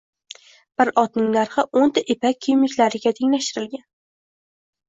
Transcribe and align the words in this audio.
Bir 0.81 0.89
otning 1.01 1.27
narxi 1.35 1.65
oʻnta 1.81 2.03
ipak 2.15 2.39
kiyimliklariga 2.47 3.15
tenglashtirilgan. 3.21 3.85